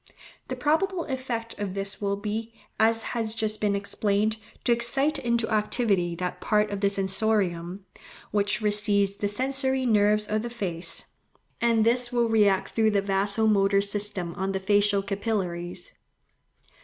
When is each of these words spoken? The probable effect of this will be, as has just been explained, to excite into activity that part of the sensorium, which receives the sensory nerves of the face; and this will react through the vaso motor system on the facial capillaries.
The 0.47 0.55
probable 0.55 1.03
effect 1.03 1.59
of 1.59 1.75
this 1.75 2.01
will 2.01 2.15
be, 2.15 2.55
as 2.79 3.03
has 3.13 3.35
just 3.35 3.61
been 3.61 3.75
explained, 3.75 4.37
to 4.63 4.71
excite 4.71 5.19
into 5.19 5.47
activity 5.53 6.15
that 6.15 6.41
part 6.41 6.71
of 6.71 6.79
the 6.81 6.89
sensorium, 6.89 7.85
which 8.31 8.61
receives 8.63 9.17
the 9.17 9.27
sensory 9.27 9.85
nerves 9.85 10.25
of 10.25 10.41
the 10.41 10.49
face; 10.49 11.03
and 11.61 11.85
this 11.85 12.11
will 12.11 12.27
react 12.27 12.69
through 12.69 12.89
the 12.89 13.01
vaso 13.03 13.45
motor 13.45 13.79
system 13.79 14.33
on 14.33 14.53
the 14.53 14.59
facial 14.59 15.03
capillaries. 15.03 15.91